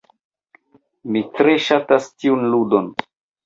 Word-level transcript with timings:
Mi 1.11 1.21
tre 1.37 1.55
ŝatas 1.67 2.11
tiun 2.17 2.51
ludon. 2.55 2.93